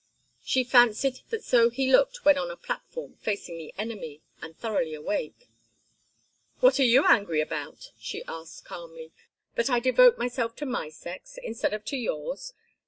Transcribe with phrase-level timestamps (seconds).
[0.41, 4.95] She fancied that so he looked when on a platform facing the enemy, and thoroughly
[4.95, 5.47] awake.
[6.59, 9.11] "What are you angry about?" she asked, calmly.
[9.53, 12.53] "That I devote myself to my sex instead of to yours?